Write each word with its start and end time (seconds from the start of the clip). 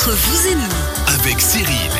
Entre 0.00 0.12
vous 0.12 0.48
et 0.48 0.54
nous, 0.54 1.14
avec 1.20 1.38
Cyril. 1.42 1.90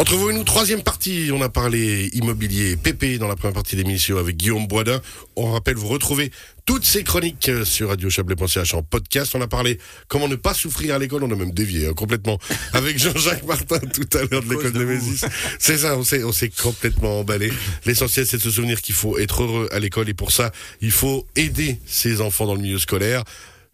Entre 0.00 0.16
vous 0.16 0.30
et 0.30 0.34
nous, 0.34 0.42
troisième 0.42 0.82
partie, 0.82 1.30
on 1.32 1.40
a 1.40 1.48
parlé 1.48 2.10
immobilier 2.14 2.76
PP 2.76 3.18
dans 3.20 3.28
la 3.28 3.36
première 3.36 3.54
partie 3.54 3.76
de 3.76 3.82
l'émission 3.82 4.18
avec 4.18 4.36
Guillaume 4.36 4.66
Boisdin. 4.66 5.00
On 5.36 5.52
rappelle, 5.52 5.76
vous 5.76 5.86
retrouvez 5.86 6.32
toutes 6.66 6.84
ces 6.84 7.04
chroniques 7.04 7.48
euh, 7.48 7.64
sur 7.64 7.90
Radio 7.90 8.10
Chablais.ch 8.10 8.74
en 8.74 8.82
podcast. 8.82 9.36
On 9.36 9.40
a 9.40 9.46
parlé 9.46 9.78
comment 10.08 10.26
ne 10.26 10.34
pas 10.34 10.52
souffrir 10.52 10.96
à 10.96 10.98
l'école, 10.98 11.22
on 11.22 11.30
a 11.30 11.36
même 11.36 11.52
dévié 11.52 11.86
hein, 11.86 11.92
complètement 11.94 12.40
avec 12.72 12.98
Jean-Jacques 12.98 13.44
Martin 13.44 13.78
tout 13.78 14.18
à 14.18 14.22
l'heure 14.24 14.42
de 14.42 14.50
l'école 14.50 14.72
de 14.72 14.84
Mésis. 14.84 15.24
C'est 15.60 15.78
ça, 15.78 15.96
on 15.96 16.02
s'est, 16.02 16.24
on 16.24 16.32
s'est 16.32 16.50
complètement 16.50 17.20
emballé. 17.20 17.52
L'essentiel, 17.86 18.26
c'est 18.26 18.38
de 18.38 18.42
se 18.42 18.50
souvenir 18.50 18.82
qu'il 18.82 18.96
faut 18.96 19.16
être 19.16 19.44
heureux 19.44 19.68
à 19.70 19.78
l'école 19.78 20.08
et 20.08 20.14
pour 20.14 20.32
ça, 20.32 20.50
il 20.80 20.90
faut 20.90 21.24
aider 21.36 21.78
ses 21.86 22.20
enfants 22.20 22.46
dans 22.46 22.56
le 22.56 22.62
milieu 22.62 22.80
scolaire. 22.80 23.22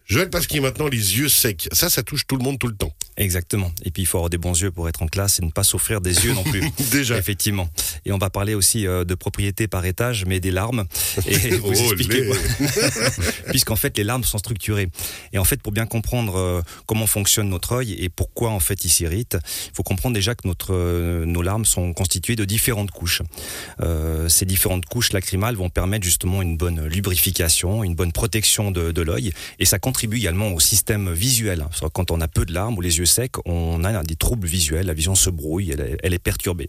Joël 0.06 0.30
Pasquier 0.30 0.60
maintenant 0.60 0.86
les 0.86 1.18
yeux 1.18 1.28
secs. 1.28 1.68
Ça, 1.72 1.90
ça 1.90 2.04
touche 2.04 2.26
tout 2.28 2.36
le 2.36 2.44
monde 2.44 2.60
tout 2.60 2.68
le 2.68 2.76
temps. 2.76 2.92
Exactement. 3.16 3.72
Et 3.82 3.90
puis 3.90 4.02
il 4.02 4.06
faut 4.06 4.18
avoir 4.18 4.30
des 4.30 4.38
bons 4.38 4.60
yeux 4.60 4.70
pour 4.70 4.88
être 4.88 5.02
en 5.02 5.08
classe 5.08 5.40
et 5.40 5.44
ne 5.44 5.50
pas 5.50 5.64
souffrir 5.64 6.00
des 6.00 6.26
yeux 6.26 6.32
non 6.32 6.44
plus. 6.44 6.62
Déjà. 6.92 7.18
Effectivement. 7.18 7.68
Et 8.04 8.12
on 8.12 8.18
va 8.18 8.30
parler 8.30 8.54
aussi 8.54 8.86
euh, 8.86 9.04
de 9.04 9.14
propriété 9.14 9.66
par 9.66 9.84
étage, 9.84 10.24
mais 10.26 10.38
des 10.38 10.52
larmes. 10.52 10.84
Et 11.26 11.36
vous 11.56 11.72
expliquer 11.72 12.30
puisqu'en 13.48 13.74
fait 13.74 13.96
les 13.98 14.04
larmes 14.04 14.22
sont 14.22 14.38
structurées. 14.38 14.88
Et 15.32 15.38
en 15.38 15.44
fait, 15.44 15.60
pour 15.60 15.72
bien 15.72 15.86
comprendre 15.86 16.36
euh, 16.36 16.62
comment 16.86 17.06
fonctionne 17.06 17.48
notre 17.48 17.72
œil 17.72 17.94
et 17.94 18.08
pourquoi 18.08 18.50
en 18.50 18.60
fait 18.60 18.84
il 18.84 18.90
s'irrite, 18.90 19.36
il 19.66 19.74
faut 19.74 19.82
comprendre 19.82 20.14
déjà 20.14 20.34
que 20.34 20.46
notre 20.46 20.74
euh, 20.74 21.24
nos 21.24 21.42
larmes 21.42 21.64
sont 21.64 21.92
constituées 21.94 22.36
de 22.36 22.44
différentes 22.44 22.90
couches. 22.90 23.22
Euh, 23.80 24.28
ces 24.28 24.44
différentes 24.44 24.84
couches 24.84 25.12
lacrymales 25.12 25.56
vont 25.56 25.70
permettre 25.70 26.04
justement 26.04 26.42
une 26.42 26.56
bonne 26.56 26.86
lubrification, 26.86 27.82
une 27.82 27.94
bonne 27.94 28.12
protection 28.12 28.70
de, 28.70 28.92
de 28.92 29.02
l'œil, 29.02 29.32
et 29.58 29.64
ça 29.64 29.78
contribue 29.96 30.18
également 30.18 30.52
au 30.52 30.60
système 30.60 31.10
visuel. 31.14 31.64
Que 31.80 31.86
Quand 31.88 32.10
on 32.10 32.20
a 32.20 32.28
peu 32.28 32.44
de 32.44 32.52
larmes 32.52 32.76
ou 32.76 32.82
les 32.82 32.98
yeux 32.98 33.06
secs, 33.06 33.36
on 33.46 33.82
a 33.82 34.02
des 34.02 34.14
troubles 34.14 34.46
visuels, 34.46 34.84
la 34.84 34.92
vision 34.92 35.14
se 35.14 35.30
brouille, 35.30 35.70
elle, 35.70 35.80
est- 35.80 35.96
elle 36.02 36.12
est 36.12 36.18
perturbée. 36.18 36.68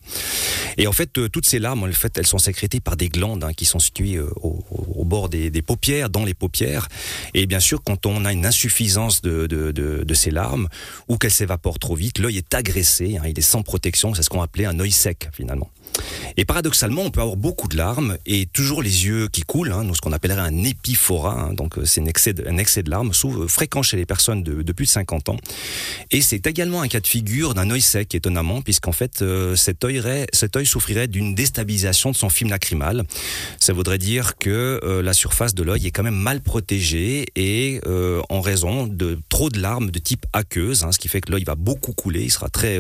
Et 0.78 0.88
en 0.88 0.94
fait, 0.94 1.18
euh, 1.18 1.28
toutes 1.28 1.46
ces 1.46 1.60
larmes, 1.60 1.84
en 1.84 1.92
fait, 1.92 2.18
elles 2.18 2.26
sont 2.26 2.38
sécrétées 2.38 2.80
par 2.80 2.96
des 2.96 3.10
glandes 3.10 3.44
hein, 3.44 3.52
qui 3.52 3.66
sont 3.66 3.80
situées 3.80 4.16
euh, 4.16 4.30
au, 4.42 5.04
bord 5.04 5.28
des, 5.28 5.52
paupières, 5.62 6.10
dans 6.10 6.24
les 6.24 6.34
paupières. 6.34 6.88
Et 7.34 7.48
bien 7.48 7.60
sûr, 7.60 7.84
quand 7.84 8.06
on 8.06 8.24
a 8.24 8.32
une 8.32 8.46
insuffisance 8.46 9.22
de 9.22 10.14
ces 10.14 10.32
larmes 10.32 10.70
ou 11.10 11.18
qu'elles 11.18 11.32
s'évaporent 11.32 11.80
trop 11.80 11.96
vite, 11.96 12.20
l'œil 12.20 12.38
est 12.38 12.54
agressé, 12.54 13.18
hein, 13.18 13.24
il 13.28 13.38
est 13.38 13.42
sans 13.42 13.62
protection. 13.62 14.14
C'est 14.14 14.24
ce 14.24 14.30
qu'on 14.30 14.42
appelait 14.42 14.66
un 14.68 14.80
œil 14.80 14.92
sec 14.92 15.28
finalement. 15.34 15.70
Et 16.40 16.46
paradoxalement, 16.46 17.02
on 17.02 17.10
peut 17.10 17.22
avoir 17.22 17.36
beaucoup 17.36 17.68
de 17.68 17.76
larmes 17.76 18.18
et 18.28 18.46
toujours 18.46 18.84
les 18.84 19.06
yeux 19.06 19.28
qui 19.28 19.42
coulent, 19.42 19.72
hein, 19.72 19.84
ce 19.92 20.02
qu'on 20.02 20.12
appellerait 20.12 20.42
un 20.42 20.64
épiphora, 20.64 21.34
hein, 21.34 21.54
donc 21.54 21.80
euh, 21.80 21.86
c'est 21.86 22.00
un 22.00 22.06
excès 22.06 22.34
de, 22.34 22.90
larmes, 22.92 23.12
euh, 23.26 23.48
fréquent 23.48 23.82
chez 23.82 23.98
les 23.98 24.06
personnes 24.06 24.44
de, 24.44 24.72
plus 24.72 24.86
de 24.86 24.92
50 24.92 25.30
ans. 25.30 25.38
Et 26.12 26.22
c'est 26.22 26.46
également 26.46 26.82
un 26.82 26.88
cas 26.88 27.00
de 27.00 27.08
figure 27.08 27.56
d'un 27.56 27.72
œil 27.72 27.82
sec, 27.82 28.14
étonnamment, 28.14 28.62
puisqu'en 28.62 28.92
fait, 28.92 29.24
euh, 29.24 29.56
cet, 29.56 29.84
œil, 29.84 30.66
souffrirait 30.66 31.08
d'une 31.08 31.34
déstabilisation 31.34 32.12
de 32.12 32.16
son 32.16 32.30
film 32.30 32.52
lacrymal. 32.52 33.04
Ça 33.60 33.74
voudrait 33.74 33.98
dire 33.98 34.38
que 34.38 34.80
la 35.04 35.14
surface 35.14 35.56
de 35.56 35.64
l'œil 35.64 35.88
est 35.88 35.92
quand 35.92 36.04
même 36.04 36.16
mal 36.16 36.42
protégée 36.42 37.26
et 37.36 37.80
en 38.30 38.42
raison 38.42 38.86
de 38.86 39.18
trop 39.30 39.50
de 39.50 39.60
larmes 39.60 39.92
de 39.92 40.00
type 40.00 40.26
aqueuse, 40.34 40.84
hein, 40.84 40.92
ce 40.92 41.00
qui 41.00 41.08
fait 41.08 41.22
que 41.22 41.32
l'œil 41.32 41.44
va 41.44 41.56
beaucoup 41.56 41.94
couler, 41.94 42.24
il 42.24 42.32
sera 42.32 42.50
très 42.50 42.80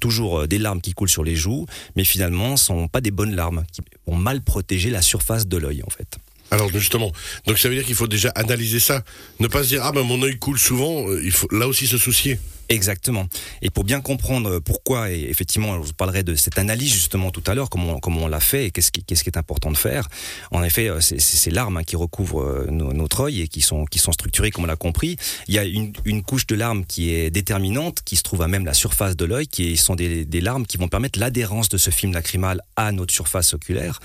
toujours 0.00 0.46
des 0.46 0.58
larmes 0.58 0.80
qui 0.80 0.92
coulent 0.92 1.08
sur 1.08 1.24
les 1.24 1.36
joues, 1.36 1.66
mais 1.96 2.04
finalement, 2.04 2.25
ce 2.56 2.64
sont 2.66 2.88
pas 2.88 3.00
des 3.00 3.10
bonnes 3.10 3.34
larmes 3.34 3.64
qui 3.72 3.82
vont 4.06 4.16
mal 4.16 4.42
protéger 4.42 4.90
la 4.90 5.02
surface 5.02 5.46
de 5.46 5.56
l'œil 5.56 5.82
en 5.86 5.90
fait. 5.90 6.18
Alors 6.50 6.70
justement, 6.70 7.12
donc 7.46 7.58
ça 7.58 7.68
veut 7.68 7.74
dire 7.74 7.84
qu'il 7.84 7.96
faut 7.96 8.06
déjà 8.06 8.30
analyser 8.30 8.78
ça, 8.78 9.02
ne 9.40 9.48
pas 9.48 9.64
se 9.64 9.68
dire 9.68 9.80
ah 9.82 9.92
ben 9.92 10.02
mon 10.02 10.22
œil 10.22 10.38
coule 10.38 10.58
souvent, 10.58 11.08
euh, 11.08 11.20
il 11.24 11.32
faut 11.32 11.48
là 11.50 11.66
aussi 11.66 11.86
se 11.86 11.98
soucier. 11.98 12.38
Exactement. 12.68 13.26
Et 13.62 13.70
pour 13.70 13.84
bien 13.84 14.00
comprendre 14.00 14.58
pourquoi, 14.58 15.10
et 15.12 15.20
effectivement, 15.30 15.80
je 15.82 15.86
vous 15.88 15.92
parlerai 15.92 16.22
de 16.24 16.34
cette 16.34 16.58
analyse 16.58 16.92
justement 16.92 17.30
tout 17.30 17.42
à 17.46 17.54
l'heure, 17.54 17.70
comment, 17.70 17.98
comment 18.00 18.22
on 18.24 18.28
l'a 18.28 18.40
fait 18.40 18.66
et 18.66 18.70
qu'est-ce 18.70 18.90
qui, 18.90 19.04
qu'est-ce 19.04 19.22
qui 19.22 19.30
est 19.30 19.38
important 19.38 19.70
de 19.70 19.76
faire. 19.76 20.08
En 20.50 20.62
effet, 20.64 20.88
euh, 20.88 21.00
c'est 21.00 21.20
c'est 21.20 21.36
ces 21.36 21.50
larmes 21.50 21.76
hein, 21.76 21.84
qui 21.84 21.96
recouvrent 21.96 22.42
euh, 22.42 22.66
no- 22.70 22.92
notre 22.92 23.20
œil 23.20 23.42
et 23.42 23.48
qui 23.48 23.60
sont, 23.60 23.84
qui 23.84 23.98
sont 23.98 24.12
structurées 24.12 24.50
comme 24.50 24.64
on 24.64 24.66
l'a 24.66 24.76
compris. 24.76 25.16
Il 25.48 25.54
y 25.54 25.58
a 25.58 25.64
une, 25.64 25.92
une 26.04 26.22
couche 26.22 26.46
de 26.46 26.54
larmes 26.56 26.84
qui 26.84 27.12
est 27.14 27.30
déterminante, 27.30 28.02
qui 28.04 28.16
se 28.16 28.22
trouve 28.22 28.42
à 28.42 28.48
même 28.48 28.64
la 28.64 28.74
surface 28.74 29.16
de 29.16 29.24
l'œil, 29.24 29.46
qui 29.46 29.76
sont 29.76 29.94
des, 29.94 30.24
des 30.24 30.40
larmes 30.40 30.66
qui 30.66 30.76
vont 30.76 30.88
permettre 30.88 31.18
l'adhérence 31.18 31.68
de 31.68 31.78
ce 31.78 31.90
film 31.90 32.12
lacrymal 32.12 32.60
à 32.76 32.90
notre 32.92 33.14
surface 33.14 33.54
oculaire. 33.54 34.00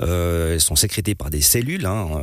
Euh, 0.00 0.54
elles 0.54 0.60
sont 0.60 0.76
sécrétées 0.76 1.14
par 1.14 1.30
des 1.30 1.40
cellules 1.42 1.86
hein, 1.86 2.22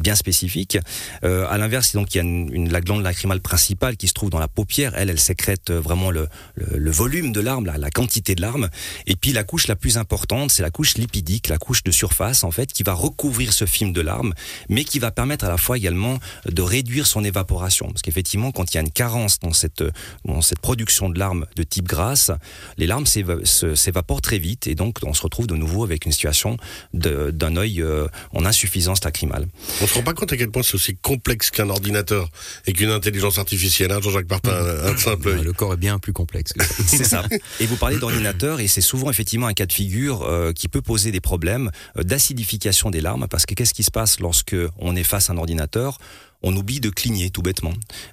bien 0.00 0.14
spécifiques. 0.14 0.78
Euh, 1.24 1.46
à 1.48 1.58
l'inverse, 1.58 1.92
donc 1.94 2.14
il 2.14 2.18
y 2.18 2.20
a 2.20 2.22
une- 2.24 2.70
la 2.70 2.80
glande 2.80 3.02
lacrymale 3.02 3.40
principale 3.40 3.96
qui 3.96 4.06
se 4.08 4.12
trouve 4.12 4.30
dans 4.30 4.38
la 4.38 4.48
paupière. 4.48 4.94
Elle, 5.00 5.10
elle 5.10 5.18
sécrète 5.20 5.70
euh, 5.70 5.80
vraiment 5.80 6.10
le, 6.10 6.28
le, 6.54 6.78
le 6.78 6.90
volume 6.90 7.32
de 7.32 7.40
larmes, 7.40 7.66
la, 7.66 7.78
la 7.78 7.90
quantité 7.90 8.34
de 8.34 8.40
larmes. 8.42 8.68
Et 9.06 9.16
puis 9.16 9.32
la 9.32 9.44
couche 9.44 9.66
la 9.66 9.76
plus 9.76 9.98
importante, 9.98 10.50
c'est 10.50 10.62
la 10.62 10.70
couche 10.70 10.94
lipidique, 10.96 11.48
la 11.48 11.58
couche 11.58 11.82
de 11.82 11.90
surface 11.90 12.44
en 12.44 12.50
fait, 12.50 12.72
qui 12.72 12.82
va 12.82 12.92
recouvrir 12.92 13.52
ce 13.52 13.64
film 13.64 13.92
de 13.92 14.00
larmes, 14.00 14.34
mais 14.68 14.84
qui 14.84 14.98
va 14.98 15.10
permettre 15.10 15.44
à 15.44 15.48
la 15.48 15.56
fois 15.56 15.76
également 15.76 16.18
de 16.46 16.62
réduire 16.62 17.06
son 17.06 17.24
évaporation. 17.24 17.88
Parce 17.88 18.02
qu'effectivement, 18.02 18.52
quand 18.52 18.72
il 18.72 18.76
y 18.76 18.78
a 18.78 18.82
une 18.82 18.90
carence 18.90 19.38
dans 19.38 19.52
cette 19.52 19.82
dans 20.24 20.42
cette 20.42 20.60
production 20.60 21.08
de 21.08 21.18
larmes 21.18 21.46
de 21.56 21.62
type 21.62 21.86
grasse, 21.86 22.30
les 22.76 22.86
larmes 22.86 23.06
s'évaporent 23.06 24.20
très 24.22 24.38
vite 24.38 24.66
et 24.66 24.74
donc 24.74 24.98
on 25.02 25.14
se 25.14 25.22
retrouve 25.22 25.46
de 25.46 25.56
nouveau 25.56 25.84
avec 25.84 26.06
une 26.06 26.12
situation 26.12 26.56
d'un 26.92 27.56
œil 27.56 27.82
euh, 27.82 28.06
en 28.32 28.44
insuffisance 28.44 29.02
lacrymale. 29.04 29.46
On 29.80 29.86
se 29.86 29.94
rend 29.94 30.02
pas 30.02 30.14
compte 30.14 30.32
à 30.32 30.36
quel 30.36 30.50
point 30.50 30.62
c'est 30.62 30.74
aussi 30.74 30.96
complexe 30.96 31.50
qu'un 31.50 31.70
ordinateur 31.70 32.28
et 32.66 32.72
qu'une 32.72 32.90
intelligence 32.90 33.38
artificielle. 33.38 33.92
Hein, 33.92 34.00
Jean-Jacques 34.02 34.30
Martin, 34.30 34.50
un, 34.52 34.89
un 34.90 34.96
simple 34.96 35.28
œil. 35.28 35.42
Le 35.42 35.52
corps 35.52 35.74
est 35.74 35.78
bien 35.78 35.98
plus 35.98 36.12
complexe. 36.12 36.52
que 36.52 36.64
ça. 36.64 36.74
C'est 36.86 37.04
ça. 37.04 37.24
Et 37.60 37.66
vous 37.66 37.76
parlez 37.76 37.98
d'ordinateur, 37.98 38.60
et 38.60 38.68
c'est 38.68 38.80
souvent 38.80 39.10
effectivement 39.10 39.46
un 39.46 39.54
cas 39.54 39.66
de 39.66 39.72
figure 39.72 40.22
euh, 40.22 40.52
qui 40.52 40.68
peut 40.68 40.82
poser 40.82 41.12
des 41.12 41.20
problèmes 41.20 41.70
euh, 41.96 42.02
d'acidification 42.02 42.90
des 42.90 43.00
larmes, 43.00 43.26
parce 43.28 43.46
que 43.46 43.54
qu'est-ce 43.54 43.74
qui 43.74 43.82
se 43.82 43.90
passe 43.90 44.20
lorsque 44.20 44.56
on 44.78 44.96
est 44.96 45.04
face 45.04 45.30
à 45.30 45.32
un 45.32 45.36
ordinateur? 45.36 45.98
On 46.42 46.56
oublie 46.56 46.80
de 46.80 46.90
cligner 46.90 47.30
tout 47.30 47.42
bêtement. 47.42 47.72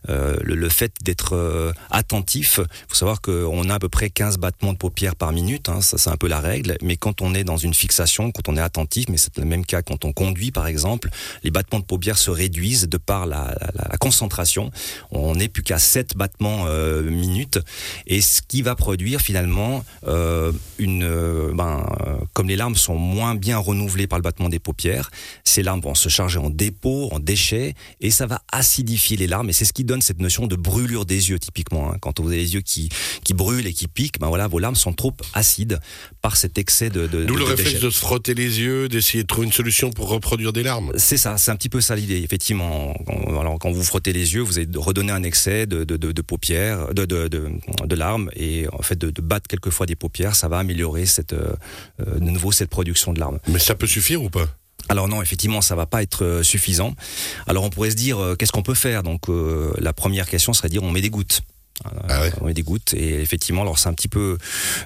Euh, 0.10 0.36
le, 0.42 0.56
le 0.56 0.70
fait 0.70 0.92
d'être 1.04 1.34
euh, 1.36 1.72
attentif, 1.92 2.60
faut 2.88 2.96
savoir 2.96 3.22
qu'on 3.22 3.70
a 3.70 3.76
à 3.76 3.80
peu 3.80 3.90
près 3.90 4.10
15 4.10 4.38
battements 4.38 4.74
de 4.74 4.78
paupières 4.78 5.16
par 5.16 5.32
minute, 5.32 5.70
hein, 5.70 5.82
ça 5.82 5.98
c'est 5.98 6.10
un 6.10 6.18
peu 6.18 6.28
la 6.28 6.40
règle, 6.40 6.78
mais 6.82 6.98
quand 6.98 7.22
on 7.22 7.34
est 7.34 7.44
dans 7.44 7.58
une 7.58 7.74
fixation, 7.74 8.32
quand 8.32 8.50
on 8.50 8.58
est 8.58 8.62
attentif, 8.62 9.06
mais 9.10 9.18
c'est 9.18 9.38
le 9.38 9.46
même 9.46 9.66
cas 9.66 9.82
quand 9.82 10.06
on 10.06 10.14
conduit 10.14 10.52
par 10.52 10.68
exemple, 10.68 11.10
les 11.44 11.52
battements 11.52 11.80
de 11.80 11.86
paupières 11.86 12.18
se 12.18 12.32
réduisent 12.32 12.88
de 12.90 12.98
par 12.98 13.26
la, 13.26 13.56
la- 13.62 13.88
la 13.92 13.98
concentration. 13.98 14.72
On 15.12 15.36
n'est 15.36 15.48
plus 15.48 15.64
qu'à 15.64 15.80
7 15.80 16.16
battements 16.18 16.66
euh, 16.68 17.04
minute, 17.04 17.60
et 18.08 18.22
ce 18.22 18.42
qui 18.42 18.62
va 18.62 18.76
produire 18.76 19.22
finalement 19.22 19.84
euh, 20.08 20.52
une, 20.80 21.04
euh, 21.04 21.52
ben, 21.54 21.86
euh, 22.06 22.16
comme 22.34 22.48
les 22.48 22.56
larmes 22.56 22.76
sont 22.76 22.96
moins 22.98 23.36
bien 23.36 23.58
renouvelées 23.58 24.08
par 24.08 24.20
le 24.20 24.24
battement 24.24 24.50
des 24.50 24.60
paupières, 24.60 25.12
ces 25.44 25.64
larmes 25.64 25.82
vont 25.82 25.96
se 25.96 26.10
charger 26.10 26.40
en 26.40 26.50
dépôts, 26.50 27.10
en 27.12 27.20
déchets, 27.20 27.74
et 28.02 28.12
ça 28.18 28.26
va 28.26 28.42
acidifier 28.52 29.16
les 29.18 29.28
larmes. 29.28 29.50
Et 29.50 29.54
c'est 29.54 29.66
ce 29.66 29.74
qui 29.74 29.84
donne 29.84 30.02
cette 30.02 30.20
notion 30.20 30.48
de 30.48 30.56
brûlure 30.56 31.06
des 31.06 31.30
yeux 31.30 31.40
typiquement. 31.40 31.92
hein. 31.92 31.98
Quand 32.02 32.20
vous 32.20 32.28
avez 32.30 32.38
les 32.38 32.54
yeux 32.56 32.62
qui, 32.62 32.90
qui 33.24 33.34
brûlent 33.34 33.68
et 33.68 33.74
qui 33.74 33.88
piquent, 33.88 34.20
ben 34.20 34.28
voilà, 34.28 34.48
vos 34.48 34.60
larmes 34.60 34.76
sont 34.76 34.94
trop 34.94 35.14
acides 35.34 35.80
par 36.22 36.36
cet 36.36 36.58
excès 36.58 36.90
de, 36.90 37.08
de, 37.08 37.26
D'où 37.26 37.36
le 37.36 37.44
réflexe 37.44 37.74
déchets. 37.74 37.86
de 37.86 37.90
se 37.92 38.00
frotter 38.00 38.34
les 38.34 38.60
yeux, 38.60 38.90
d'essayer 38.90 39.24
de 39.24 39.28
trouver 39.28 39.46
une 39.48 39.54
solution 39.54 39.92
pour 39.92 40.10
reproduire 40.10 40.52
des 40.52 40.64
larmes. 40.64 40.92
C'est 40.98 41.18
ça, 41.18 41.38
c'est 41.38 41.52
un 41.52 41.56
petit 41.56 41.70
peu 41.70 41.80
ça 41.82 41.96
l'idée. 41.96 42.18
Effectivement, 42.24 42.94
quand, 43.06 43.40
alors, 43.40 43.60
quand 43.60 43.72
vous 43.72 43.84
frottez 43.84 44.14
les 44.14 44.34
yeux, 44.34 44.42
vous 44.42 44.58
allez 44.58 44.68
redonner 44.76 45.12
un 45.12 45.24
excès 45.24 45.66
de, 45.68 45.84
de, 45.84 46.22
paupières, 46.22 46.94
de, 46.94 47.06
de, 47.06 47.96
larmes, 47.96 48.30
et 48.36 48.68
en 48.74 48.82
fait 48.82 48.98
de, 48.98 49.10
de 49.12 49.22
battre 49.22 49.48
quelquefois 49.48 49.86
des 49.86 49.96
paupières, 49.96 50.36
ça 50.36 50.48
va 50.48 50.58
améliorer 50.60 51.06
cette, 51.06 51.34
euh, 51.34 51.54
euh, 52.02 52.16
de 52.20 52.26
nouveau 52.32 52.52
cette 52.52 52.70
production 52.70 53.14
de 53.14 53.20
larmes. 53.20 53.40
Mais 53.48 53.60
ça 53.60 53.76
peut 53.76 53.88
suffire 53.88 54.22
ou 54.24 54.30
pas? 54.30 54.48
Alors 54.90 55.08
non, 55.08 55.22
effectivement, 55.22 55.62
ça 55.62 55.76
va 55.76 55.86
pas 55.86 56.02
être 56.02 56.24
euh, 56.24 56.44
suffisant. 56.44 56.94
Alors 57.48 57.64
on 57.64 57.70
pourrait 57.70 57.92
se 57.92 57.96
dire, 57.96 58.20
euh, 58.20 58.36
qu'est-ce 58.36 58.52
qu'on 58.52 58.64
peut 58.64 58.74
faire? 58.74 59.04
Donc 59.04 59.30
euh, 59.30 59.74
la 59.80 59.94
première 59.94 60.28
question 60.28 60.54
serait 60.54 60.70
de 60.70 60.74
dire, 60.74 60.84
on 60.84 60.92
met 60.92 61.02
des 61.02 61.10
gouttes. 61.10 61.42
Euh, 61.86 62.00
Ah 62.10 62.22
ouais. 62.22 62.32
On 62.42 62.46
met 62.46 62.54
des 62.54 62.64
gouttes 62.64 62.94
et 62.94 63.22
effectivement, 63.22 63.62
alors 63.62 63.78
c'est 63.80 63.88
un 63.90 63.94
petit 63.94 64.08
peu, 64.08 64.38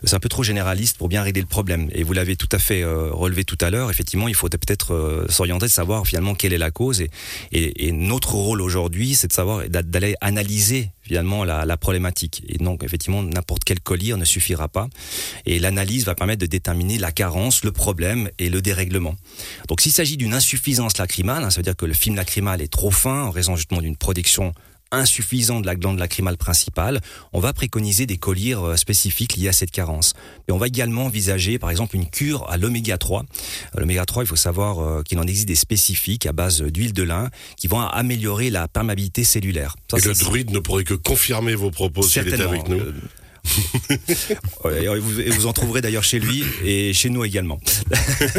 c'est 0.04 0.16
un 0.16 0.20
peu 0.20 0.30
trop 0.30 0.44
généraliste 0.44 0.98
pour 0.98 1.08
bien 1.08 1.24
régler 1.24 1.42
le 1.42 1.48
problème. 1.48 1.90
Et 1.94 2.04
vous 2.04 2.14
l'avez 2.14 2.36
tout 2.36 2.50
à 2.52 2.60
fait 2.60 2.82
euh, 2.84 3.10
relevé 3.12 3.44
tout 3.44 3.58
à 3.62 3.70
l'heure. 3.70 3.90
Effectivement, 3.90 4.28
il 4.28 4.36
faut 4.36 4.50
peut-être 4.50 4.94
euh, 4.94 5.26
s'orienter 5.30 5.66
de 5.68 5.72
savoir 5.72 6.06
finalement 6.06 6.36
quelle 6.36 6.54
est 6.54 6.58
la 6.58 6.72
cause. 6.72 7.02
Et, 7.02 7.10
et, 7.52 7.88
et 7.88 7.92
notre 7.92 8.34
rôle 8.36 8.62
aujourd'hui, 8.62 9.16
c'est 9.16 9.28
de 9.28 9.34
savoir 9.34 9.68
d'a- 9.70 9.84
d'aller 9.84 10.16
analyser 10.22 10.90
finalement 11.02 11.44
la, 11.44 11.66
la 11.66 11.78
problématique. 11.78 12.44
Et 12.48 12.58
donc 12.58 12.84
effectivement, 12.84 13.24
n'importe 13.24 13.64
quel 13.64 13.80
collier 13.80 14.16
ne 14.16 14.26
suffira 14.26 14.68
pas. 14.68 14.88
Et 15.46 15.60
l'analyse 15.60 16.06
va 16.06 16.16
permettre 16.16 16.42
de 16.42 16.46
déterminer 16.46 16.98
la 16.98 17.12
carence, 17.12 17.64
le 17.64 17.72
problème 17.72 18.30
et 18.38 18.50
le 18.50 18.62
dérèglement. 18.62 19.16
Donc 19.68 19.82
s'il 19.82 19.92
s'agit 19.92 20.18
d'une 20.18 20.34
insuffisance 20.34 20.98
lacrymale, 20.98 21.44
hein, 21.44 21.50
ça 21.50 21.58
veut 21.58 21.64
dire 21.64 21.76
que 21.76 21.86
le 21.86 21.94
film 21.94 22.16
lacrymal 22.16 22.62
est 22.62 22.72
trop 22.72 22.92
fin 22.92 23.24
en 23.24 23.32
raison 23.32 23.56
justement 23.56 23.82
d'une 23.82 23.96
production 23.98 24.54
insuffisant 24.92 25.60
de 25.60 25.66
la 25.66 25.76
glande 25.76 26.00
lacrymale 26.00 26.38
principale, 26.38 27.02
on 27.34 27.40
va 27.40 27.54
préconiser 27.54 28.06
des 28.06 28.18
collyres 28.18 28.64
euh, 28.64 28.76
spécifiques 28.76 29.36
liés 29.36 29.50
à 29.50 29.54
cette 29.54 29.72
carence. 29.72 30.14
Et 30.48 30.52
on 30.52 30.58
va 30.58 30.68
également 30.68 31.06
envisager, 31.06 31.60
par 31.60 31.70
exemple, 31.70 31.96
une 31.96 32.10
cure 32.10 32.50
à 32.50 32.58
l'oméga 32.58 32.98
3. 32.98 33.22
Euh, 33.22 33.80
l'oméga 33.80 34.06
3, 34.06 34.24
il 34.24 34.28
faut 34.28 34.36
savoir 34.36 35.04
qu'il 35.04 35.20
en 35.20 35.24
existe 35.24 35.48
des 35.48 35.56
spécifiques 35.56 36.26
à 36.26 36.34
base 36.34 36.62
d'huile 36.62 36.94
de 36.94 37.04
lin 37.04 37.30
qui 37.58 37.68
vont 37.68 37.80
améliorer 37.80 38.50
la 38.50 38.68
perméabilité 38.68 39.24
cellulaire. 39.24 39.76
et 39.96 40.02
le 40.02 40.14
druide 40.14 40.52
ne 40.52 40.60
pourrait 40.60 40.84
que 40.84 40.94
confirmer 40.94 41.56
vos 41.56 41.72
propos 41.72 42.04
s'il 42.04 42.28
était 42.28 42.42
avec 42.42 42.68
nous. 42.68 42.80
vous, 44.64 45.46
en 45.46 45.54
trouverez 45.54 45.82
d'ailleurs 45.82 46.04
chez 46.04 46.20
lui 46.20 46.44
et 46.64 46.94
chez 46.94 47.10
nous 47.10 47.24
également. 47.24 47.60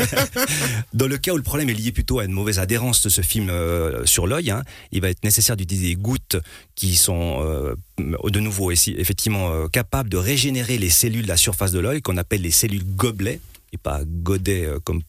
Dans 0.95 1.07
le 1.07 1.19
cas 1.19 1.33
où 1.33 1.37
le 1.37 1.43
problème 1.43 1.69
est 1.71 1.75
lié 1.75 1.93
plutôt 1.93 2.19
à 2.21 2.25
une 2.25 2.33
mauvaise 2.33 2.59
adhérence 2.59 3.03
de 3.03 3.09
ce 3.09 3.21
film 3.21 3.51
euh, 3.51 4.07
sur 4.07 4.27
l'œil, 4.27 4.51
hein, 4.51 4.63
il 4.93 5.01
va 5.01 5.11
être 5.11 5.25
nécessaire 5.25 5.57
d'utiliser 5.57 5.89
des 5.89 5.97
gouttes 5.97 6.37
qui 6.75 6.95
sont 6.95 7.41
euh, 7.43 7.75
de 7.99 8.41
nouveau 8.41 8.71
effectivement 8.71 9.51
euh, 9.51 9.69
capables 9.69 10.09
de 10.09 10.17
régénérer 10.17 10.79
les 10.79 10.91
cellules 10.91 11.25
de 11.25 11.29
la 11.29 11.37
surface 11.37 11.73
de 11.73 11.81
l'œil 11.81 12.03
qu'on 12.03 12.17
appelle 12.17 12.43
les 12.43 12.51
cellules 12.51 12.85
gobelets 12.85 13.41
et 13.75 13.79
pas 13.79 14.03
godet 14.05 14.69
comme 14.85 15.01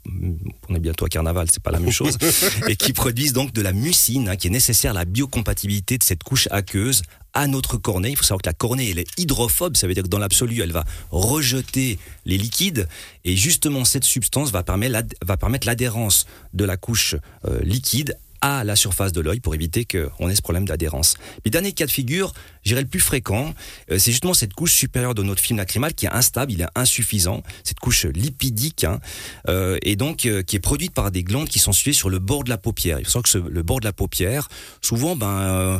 on 0.69 0.75
est 0.75 0.79
bientôt 0.79 1.03
à 1.03 1.09
carnaval, 1.09 1.47
c'est 1.51 1.61
pas 1.61 1.71
la 1.71 1.81
même 1.81 1.91
chose, 1.91 2.17
et 2.69 2.77
qui 2.77 2.93
produisent 2.93 3.33
donc 3.33 3.51
de 3.51 3.61
la 3.61 3.73
mucine 3.73 4.29
hein, 4.29 4.37
qui 4.37 4.47
est 4.47 4.51
nécessaire 4.51 4.91
à 4.91 4.93
la 4.93 5.03
biocompatibilité 5.03 5.97
de 5.97 6.03
cette 6.03 6.23
couche 6.23 6.47
aqueuse 6.49 7.01
à 7.33 7.47
notre 7.47 7.77
cornée. 7.77 8.09
Il 8.09 8.17
faut 8.17 8.23
savoir 8.23 8.41
que 8.41 8.49
la 8.49 8.53
cornée, 8.53 8.89
elle 8.89 8.99
est 8.99 9.19
hydrophobe, 9.19 9.75
ça 9.75 9.87
veut 9.87 9.93
dire 9.93 10.03
que 10.03 10.09
dans 10.09 10.19
l'absolu, 10.19 10.61
elle 10.61 10.71
va 10.71 10.85
rejeter 11.11 11.99
les 12.25 12.37
liquides, 12.37 12.87
et 13.25 13.35
justement 13.35 13.85
cette 13.85 14.03
substance 14.03 14.51
va 14.51 14.63
permettre 14.63 15.67
l'adhérence 15.67 16.25
de 16.53 16.65
la 16.65 16.77
couche 16.77 17.15
euh, 17.45 17.59
liquide 17.63 18.17
à 18.43 18.65
la 18.65 18.75
surface 18.75 19.13
de 19.13 19.21
l'œil 19.21 19.39
pour 19.39 19.55
éviter 19.55 19.85
qu'on 19.85 20.29
ait 20.29 20.35
ce 20.35 20.41
problème 20.41 20.67
d'adhérence. 20.67 21.15
Puis 21.41 21.49
dernier 21.49 21.71
cas 21.71 21.85
de 21.85 21.91
figure, 21.91 22.33
j'irai 22.63 22.81
le 22.81 22.87
plus 22.87 22.99
fréquent, 22.99 23.53
euh, 23.89 23.97
c'est 23.97 24.11
justement 24.11 24.33
cette 24.33 24.53
couche 24.53 24.73
supérieure 24.73 25.15
de 25.15 25.23
notre 25.23 25.41
film 25.41 25.57
lacrymal 25.57 25.93
qui 25.93 26.07
est 26.07 26.11
instable, 26.11 26.51
il 26.51 26.61
est 26.61 26.67
insuffisant, 26.75 27.41
cette 27.63 27.79
couche 27.79 28.03
lipidique, 28.03 28.83
hein, 28.83 28.99
euh, 29.47 29.77
et 29.81 29.95
donc 29.95 30.25
euh, 30.25 30.43
qui 30.43 30.57
est 30.57 30.59
produite 30.59 30.93
par 30.93 31.09
des 31.09 31.23
glandes 31.23 31.47
qui 31.47 31.59
sont 31.59 31.71
situées 31.71 31.93
sur 31.93 32.09
le 32.09 32.19
bord 32.19 32.43
de 32.43 32.49
la 32.49 32.57
paupière. 32.57 32.99
Il 32.99 33.05
faut 33.05 33.11
savoir 33.11 33.31
que 33.31 33.49
le 33.49 33.63
bord 33.63 33.79
de 33.79 33.85
la 33.85 33.93
paupière, 33.93 34.49
souvent, 34.81 35.15
ben, 35.15 35.79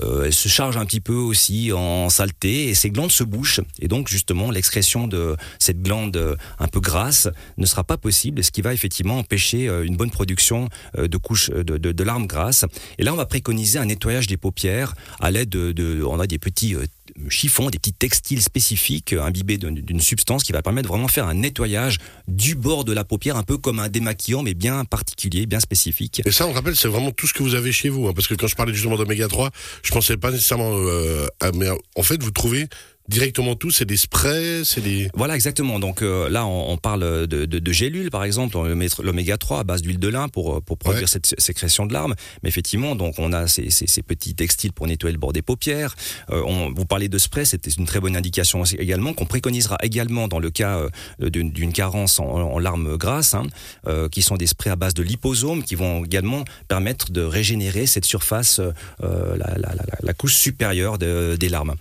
elle 0.00 0.32
se 0.32 0.48
charge 0.48 0.76
un 0.76 0.86
petit 0.86 1.00
peu 1.00 1.14
aussi 1.14 1.72
en 1.72 2.08
saleté, 2.10 2.68
et 2.68 2.74
ces 2.76 2.90
glandes 2.90 3.10
se 3.10 3.24
bouchent, 3.24 3.60
et 3.80 3.88
donc 3.88 4.08
justement 4.08 4.52
l'excrétion 4.52 5.08
de 5.08 5.36
cette 5.58 5.82
glande 5.82 6.36
un 6.60 6.68
peu 6.68 6.78
grasse 6.78 7.28
ne 7.58 7.66
sera 7.66 7.82
pas 7.82 7.96
possible, 7.96 8.44
ce 8.44 8.52
qui 8.52 8.62
va 8.62 8.72
effectivement 8.72 9.18
empêcher 9.18 9.66
une 9.66 9.96
bonne 9.96 10.10
production 10.12 10.68
de 10.96 11.16
couches 11.16 11.50
de, 11.50 11.76
de, 11.76 11.90
de 11.90 12.03
l'arme 12.04 12.26
grasse. 12.26 12.64
Et 12.98 13.04
là, 13.04 13.12
on 13.12 13.16
va 13.16 13.26
préconiser 13.26 13.78
un 13.78 13.86
nettoyage 13.86 14.26
des 14.26 14.36
paupières 14.36 14.94
à 15.20 15.30
l'aide 15.30 15.48
de, 15.48 16.02
on 16.04 16.20
a 16.20 16.26
des 16.26 16.38
petits 16.38 16.74
euh, 16.74 16.84
chiffons, 17.28 17.70
des 17.70 17.78
petits 17.78 17.92
textiles 17.92 18.42
spécifiques 18.42 19.12
euh, 19.12 19.22
imbibés 19.22 19.58
d'une 19.58 20.00
substance 20.00 20.42
qui 20.42 20.52
va 20.52 20.62
permettre 20.62 20.88
vraiment 20.88 21.08
faire 21.08 21.26
un 21.26 21.34
nettoyage 21.34 21.98
du 22.28 22.54
bord 22.54 22.84
de 22.84 22.92
la 22.92 23.04
paupière, 23.04 23.36
un 23.36 23.42
peu 23.42 23.58
comme 23.58 23.78
un 23.78 23.88
démaquillant, 23.88 24.42
mais 24.42 24.54
bien 24.54 24.84
particulier, 24.84 25.46
bien 25.46 25.60
spécifique. 25.60 26.22
Et 26.24 26.32
ça, 26.32 26.46
on 26.46 26.52
rappelle, 26.52 26.76
c'est 26.76 26.88
vraiment 26.88 27.10
tout 27.10 27.26
ce 27.26 27.34
que 27.34 27.42
vous 27.42 27.54
avez 27.54 27.72
chez 27.72 27.88
vous, 27.88 28.08
hein, 28.08 28.12
parce 28.14 28.26
que 28.26 28.34
quand 28.34 28.46
je 28.46 28.56
parlais 28.56 28.74
justement 28.74 28.96
d'oméga 28.96 29.28
3, 29.28 29.50
je 29.82 29.90
pensais 29.90 30.16
pas 30.16 30.30
nécessairement, 30.30 30.74
euh, 30.74 31.26
mais 31.54 31.68
en 31.96 32.02
fait, 32.02 32.22
vous 32.22 32.30
trouvez 32.30 32.68
directement 33.08 33.54
tout 33.54 33.70
C'est 33.70 33.84
des 33.84 33.96
sprays 33.96 34.62
C'est 34.64 34.80
des... 34.80 35.08
Voilà, 35.14 35.34
exactement. 35.34 35.78
Donc 35.78 36.02
euh, 36.02 36.28
là, 36.28 36.46
on, 36.46 36.76
parle 36.76 37.26
de, 37.26 37.46
de, 37.46 37.58
de, 37.58 37.72
gélules, 37.72 38.10
par 38.10 38.24
exemple, 38.24 38.56
l'oméga 39.02 39.36
3 39.36 39.60
à 39.60 39.64
base 39.64 39.82
d'huile 39.82 39.98
de 39.98 40.08
lin 40.08 40.28
pour, 40.28 40.62
pour 40.62 40.78
produire 40.78 41.08
cette 41.08 41.40
sécrétion 41.40 41.86
de 41.86 41.92
larmes. 41.92 42.14
Mais 42.42 42.48
effectivement, 42.48 42.94
donc 42.96 43.18
on 43.18 43.32
a 43.32 43.46
ces, 43.46 43.70
ces, 43.70 43.86
ces, 43.86 44.02
petits 44.02 44.34
textiles 44.34 44.72
pour 44.72 44.86
nettoyer 44.86 45.12
le 45.12 45.18
bord 45.18 45.32
des 45.32 45.42
paupières. 45.42 45.94
Euh, 46.30 46.42
on, 46.46 46.72
vous 46.72 46.86
parlez 46.86 47.08
de 47.08 47.18
spray, 47.18 47.44
c'était 47.44 47.70
une 47.70 47.86
très 47.86 48.00
bonne 48.00 48.16
indication 48.16 48.60
aussi, 48.60 48.76
également, 48.76 49.12
qu'on 49.12 49.26
préconisera 49.26 49.76
également 49.82 50.28
dans 50.28 50.38
le 50.38 50.50
cas 50.50 50.78
euh, 51.20 51.30
d'une 51.30 51.72
carence 51.72 52.20
en, 52.20 52.26
en, 52.26 52.58
larmes 52.58 52.96
grasses, 52.96 53.34
hein, 53.34 53.46
euh, 53.86 54.08
qui 54.08 54.22
sont 54.22 54.36
des 54.36 54.46
sprays 54.46 54.70
à 54.70 54.76
base 54.76 54.94
de 54.94 55.02
liposomes, 55.02 55.62
qui 55.62 55.74
vont 55.74 56.04
également 56.04 56.44
permettre 56.68 57.12
de 57.12 57.22
régénérer 57.22 57.86
cette 57.86 58.04
surface, 58.04 58.60
la, 59.00 59.36
la, 59.36 59.56
la, 59.56 59.84
la, 60.02 60.12
couche 60.14 60.34
supérieure 60.34 60.98
de, 60.98 61.36
des 61.38 61.48
larmes. 61.48 61.74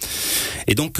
Et 0.68 0.75
donc, 0.75 1.00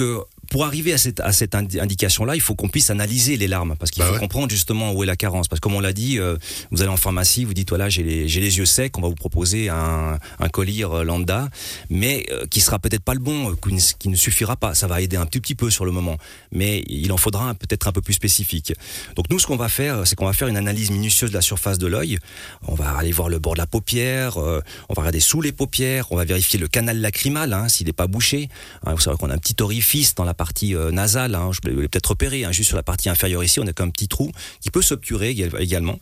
pour 0.54 0.64
arriver 0.64 0.92
à 0.92 0.98
cette, 0.98 1.18
à 1.18 1.32
cette 1.32 1.56
indication-là, 1.56 2.36
il 2.36 2.40
faut 2.40 2.54
qu'on 2.54 2.68
puisse 2.68 2.88
analyser 2.88 3.36
les 3.36 3.48
larmes, 3.48 3.74
parce 3.76 3.90
qu'il 3.90 4.04
bah 4.04 4.12
faut 4.12 4.20
comprendre 4.20 4.50
justement 4.50 4.92
où 4.92 5.02
est 5.02 5.06
la 5.06 5.16
carence. 5.16 5.48
Parce 5.48 5.58
que 5.58 5.64
comme 5.64 5.74
on 5.74 5.80
l'a 5.80 5.92
dit, 5.92 6.20
euh, 6.20 6.36
vous 6.70 6.80
allez 6.80 6.92
en 6.92 6.96
pharmacie, 6.96 7.44
vous 7.44 7.54
dites 7.54 7.70
voilà, 7.70 7.88
j'ai 7.88 8.04
les, 8.04 8.58
yeux 8.58 8.64
secs, 8.64 8.96
on 8.96 9.00
va 9.00 9.08
vous 9.08 9.16
proposer 9.16 9.68
un, 9.68 10.16
un 10.38 10.48
collier 10.48 10.84
euh, 10.84 11.02
lambda, 11.02 11.48
mais 11.90 12.24
euh, 12.30 12.46
qui 12.46 12.60
sera 12.60 12.78
peut-être 12.78 13.02
pas 13.02 13.14
le 13.14 13.18
bon, 13.18 13.56
qui 13.98 14.08
ne, 14.08 14.14
suffira 14.14 14.54
pas. 14.54 14.76
Ça 14.76 14.86
va 14.86 15.00
aider 15.00 15.16
un 15.16 15.26
tout 15.26 15.40
petit 15.40 15.56
peu 15.56 15.70
sur 15.70 15.84
le 15.84 15.90
moment, 15.90 16.18
mais 16.52 16.84
il 16.86 17.10
en 17.10 17.16
faudra 17.16 17.52
peut-être 17.54 17.88
un 17.88 17.92
peu 17.92 18.00
plus 18.00 18.14
spécifique. 18.14 18.74
Donc 19.16 19.28
nous, 19.30 19.40
ce 19.40 19.48
qu'on 19.48 19.56
va 19.56 19.68
faire, 19.68 20.06
c'est 20.06 20.14
qu'on 20.14 20.26
va 20.26 20.34
faire 20.34 20.46
une 20.46 20.56
analyse 20.56 20.92
minutieuse 20.92 21.30
de 21.30 21.34
la 21.34 21.42
surface 21.42 21.78
de 21.78 21.88
l'œil. 21.88 22.20
On 22.68 22.76
va 22.76 22.92
aller 22.96 23.10
voir 23.10 23.28
le 23.28 23.40
bord 23.40 23.54
de 23.54 23.58
la 23.58 23.66
paupière, 23.66 24.36
on 24.36 24.60
va 24.94 25.00
regarder 25.00 25.18
sous 25.18 25.40
les 25.40 25.50
paupières, 25.50 26.12
on 26.12 26.16
va 26.16 26.24
vérifier 26.24 26.60
le 26.60 26.68
canal 26.68 27.00
lacrymal, 27.00 27.52
hein, 27.52 27.68
s'il 27.68 27.88
n'est 27.88 27.92
pas 27.92 28.06
bouché. 28.06 28.48
Hein, 28.86 28.94
vous 28.94 29.00
savez 29.00 29.16
qu'on 29.16 29.30
a 29.30 29.34
un 29.34 29.38
petit 29.38 29.60
orifice 29.60 30.14
dans 30.14 30.22
la 30.22 30.32
partie 30.32 30.43
euh, 30.74 30.90
nasale, 30.90 31.34
hein, 31.34 31.50
je 31.52 31.68
l'ai 31.68 31.88
peut-être 31.88 32.10
repéré, 32.10 32.44
hein, 32.44 32.52
juste 32.52 32.68
sur 32.68 32.76
la 32.76 32.82
partie 32.82 33.08
inférieure 33.08 33.44
ici, 33.44 33.60
on 33.60 33.66
a 33.66 33.82
un 33.82 33.90
petit 33.90 34.08
trou 34.08 34.30
qui 34.60 34.70
peut 34.70 34.82
s'obturer 34.82 35.30
également. 35.30 35.98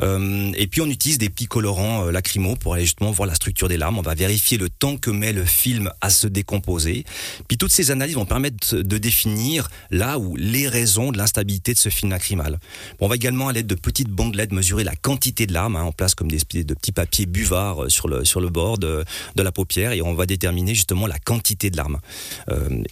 Euh, 0.00 0.52
et 0.56 0.66
puis 0.66 0.80
on 0.80 0.86
utilise 0.86 1.18
des 1.18 1.28
petits 1.28 1.46
colorants 1.46 2.06
euh, 2.06 2.10
lacrymaux 2.10 2.56
pour 2.56 2.74
aller 2.74 2.84
justement 2.84 3.10
voir 3.10 3.26
la 3.26 3.34
structure 3.34 3.68
des 3.68 3.76
larmes. 3.76 3.98
On 3.98 4.02
va 4.02 4.14
vérifier 4.14 4.58
le 4.58 4.68
temps 4.68 4.96
que 4.96 5.10
met 5.10 5.32
le 5.32 5.44
film 5.44 5.90
à 6.00 6.10
se 6.10 6.26
décomposer. 6.26 7.04
Puis 7.48 7.58
toutes 7.58 7.72
ces 7.72 7.90
analyses 7.90 8.16
vont 8.16 8.26
permettre 8.26 8.76
de 8.76 8.98
définir 8.98 9.68
là 9.90 10.18
où 10.18 10.36
les 10.36 10.68
raisons 10.68 11.12
de 11.12 11.18
l'instabilité 11.18 11.74
de 11.74 11.78
ce 11.78 11.88
film 11.88 12.10
lacrymal. 12.10 12.58
on 13.00 13.08
va 13.08 13.16
également 13.16 13.48
à 13.48 13.52
l'aide 13.52 13.66
de 13.66 13.74
petites 13.74 14.08
bandelettes 14.08 14.52
mesurer 14.52 14.84
la 14.84 14.96
quantité 14.96 15.46
de 15.46 15.52
larmes 15.52 15.76
hein, 15.76 15.82
en 15.82 15.92
place 15.92 16.14
comme 16.14 16.30
des 16.30 16.40
de 16.64 16.74
petits 16.74 16.92
papiers 16.92 17.26
buvards 17.26 17.90
sur 17.90 18.08
le 18.08 18.48
bord 18.48 18.78
de 18.78 19.04
la 19.36 19.52
paupière 19.52 19.92
et 19.92 20.02
on 20.02 20.14
va 20.14 20.26
déterminer 20.26 20.74
justement 20.74 21.06
la 21.06 21.18
quantité 21.18 21.70
de 21.70 21.76
larmes. 21.76 22.00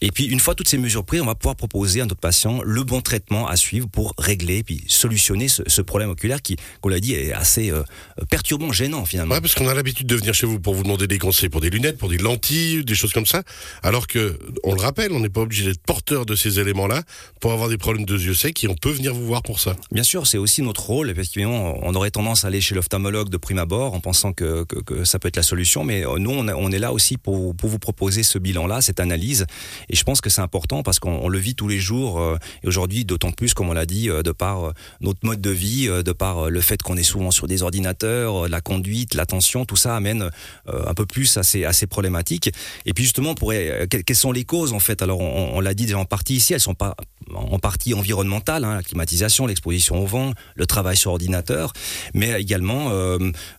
et 0.00 0.10
puis 0.10 0.26
une 0.26 0.40
fois 0.40 0.54
toutes 0.54 0.68
ces 0.68 0.77
mesures 0.78 1.04
prises, 1.04 1.20
on 1.20 1.26
va 1.26 1.34
pouvoir 1.34 1.56
proposer 1.56 2.00
à 2.00 2.04
notre 2.04 2.20
patient 2.20 2.60
le 2.62 2.84
bon 2.84 3.00
traitement 3.00 3.46
à 3.46 3.56
suivre 3.56 3.88
pour 3.88 4.14
régler 4.18 4.62
puis 4.62 4.84
solutionner 4.88 5.48
ce, 5.48 5.82
problème 5.82 6.10
oculaire 6.10 6.42
qui, 6.42 6.56
qu'on 6.80 6.88
l'a 6.88 7.00
dit, 7.00 7.14
est 7.14 7.32
assez 7.32 7.70
euh, 7.70 7.82
perturbant, 8.30 8.72
gênant 8.72 9.04
finalement. 9.04 9.34
Ouais, 9.34 9.40
parce 9.40 9.54
qu'on 9.54 9.68
a 9.68 9.74
l'habitude 9.74 10.06
de 10.06 10.16
venir 10.16 10.34
chez 10.34 10.46
vous 10.46 10.60
pour 10.60 10.74
vous 10.74 10.82
demander 10.82 11.06
des 11.06 11.18
conseils 11.18 11.48
pour 11.48 11.60
des 11.60 11.70
lunettes, 11.70 11.98
pour 11.98 12.08
des 12.08 12.18
lentilles, 12.18 12.84
des 12.84 12.94
choses 12.94 13.12
comme 13.12 13.26
ça, 13.26 13.42
alors 13.82 14.06
que, 14.06 14.38
on 14.64 14.74
le 14.74 14.80
rappelle, 14.80 15.12
on 15.12 15.20
n'est 15.20 15.28
pas 15.28 15.40
obligé 15.40 15.64
d'être 15.64 15.82
porteur 15.82 16.26
de 16.26 16.34
ces 16.34 16.58
éléments-là 16.60 17.02
pour 17.40 17.52
avoir 17.52 17.68
des 17.68 17.78
problèmes 17.78 18.04
de 18.04 18.18
yeux 18.18 18.34
secs 18.34 18.62
et 18.62 18.68
on 18.68 18.74
peut 18.74 18.90
venir 18.90 19.14
vous 19.14 19.26
voir 19.26 19.42
pour 19.42 19.60
ça. 19.60 19.76
Bien 19.92 20.02
sûr, 20.02 20.26
c'est 20.26 20.38
aussi 20.38 20.62
notre 20.62 20.84
rôle. 20.84 21.10
Effectivement, 21.10 21.78
on 21.82 21.94
aurait 21.94 22.10
tendance 22.10 22.44
à 22.44 22.48
aller 22.48 22.60
chez 22.60 22.74
l'ophtalmologue 22.74 23.28
de 23.28 23.36
prime 23.36 23.58
abord 23.58 23.94
en 23.94 24.00
pensant 24.00 24.32
que, 24.32 24.64
que, 24.64 25.04
ça 25.04 25.18
peut 25.18 25.28
être 25.28 25.36
la 25.36 25.42
solution, 25.42 25.84
mais 25.84 26.06
euh, 26.06 26.18
nous, 26.18 26.30
on, 26.30 26.48
on 26.48 26.70
est 26.70 26.78
là 26.78 26.92
aussi 26.92 27.16
pour, 27.16 27.54
pour 27.54 27.68
vous 27.68 27.78
proposer 27.78 28.22
ce 28.22 28.38
bilan-là, 28.38 28.80
cette 28.80 29.00
analyse. 29.00 29.46
Et 29.88 29.96
je 29.96 30.04
pense 30.04 30.20
que 30.20 30.30
c'est 30.30 30.40
important 30.40 30.67
parce 30.68 30.98
qu'on 30.98 31.28
le 31.28 31.38
vit 31.38 31.54
tous 31.54 31.68
les 31.68 31.78
jours. 31.78 32.20
Euh, 32.20 32.36
et 32.62 32.68
aujourd'hui, 32.68 33.04
d'autant 33.04 33.32
plus, 33.32 33.54
comme 33.54 33.68
on 33.70 33.72
l'a 33.72 33.86
dit, 33.86 34.08
euh, 34.08 34.22
de 34.22 34.32
par 34.32 34.64
euh, 34.64 34.72
notre 35.00 35.20
mode 35.22 35.40
de 35.40 35.50
vie, 35.50 35.88
de 35.88 36.12
par 36.12 36.50
le 36.50 36.60
fait 36.60 36.82
qu'on 36.82 36.96
est 36.96 37.02
souvent 37.02 37.30
sur 37.30 37.46
des 37.46 37.62
ordinateurs, 37.62 38.48
la 38.48 38.60
conduite, 38.60 39.14
l'attention, 39.14 39.64
tout 39.64 39.76
ça 39.76 39.96
amène 39.96 40.30
un 40.66 40.94
peu 40.94 41.06
plus 41.06 41.36
à 41.36 41.42
ces, 41.42 41.86
problématiques. 41.86 42.50
Et 42.84 42.92
puis 42.92 43.04
justement, 43.04 43.34
pour, 43.34 43.52
quelles 43.52 44.16
sont 44.16 44.32
les 44.32 44.44
causes 44.44 44.72
en 44.72 44.80
fait? 44.80 45.02
Alors, 45.02 45.20
on, 45.20 45.60
l'a 45.60 45.74
dit 45.74 45.84
déjà 45.84 45.98
en 45.98 46.04
partie 46.04 46.36
ici, 46.36 46.52
elles 46.52 46.60
sont 46.60 46.74
pas 46.74 46.96
en 47.34 47.58
partie 47.58 47.94
environnementales, 47.94 48.64
hein, 48.64 48.76
la 48.76 48.82
climatisation, 48.82 49.46
l'exposition 49.46 50.02
au 50.02 50.06
vent, 50.06 50.32
le 50.54 50.66
travail 50.66 50.96
sur 50.96 51.12
ordinateur, 51.12 51.72
mais 52.14 52.40
également, 52.40 52.90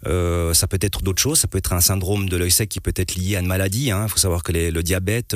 ça 0.03 0.67
peut 0.67 0.79
être 0.81 1.01
d'autres 1.01 1.21
choses. 1.21 1.39
Ça 1.39 1.47
peut 1.47 1.57
être 1.57 1.73
un 1.73 1.81
syndrome 1.81 2.29
de 2.29 2.37
l'œil 2.37 2.51
sec 2.51 2.69
qui 2.69 2.79
peut 2.79 2.93
être 2.95 3.15
lié 3.15 3.35
à 3.35 3.39
une 3.39 3.47
maladie. 3.47 3.91
Hein. 3.91 4.03
Il 4.07 4.09
faut 4.09 4.17
savoir 4.17 4.43
que 4.43 4.51
les, 4.51 4.71
le 4.71 4.83
diabète, 4.83 5.35